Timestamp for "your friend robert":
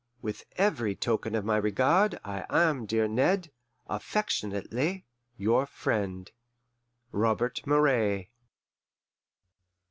5.37-7.61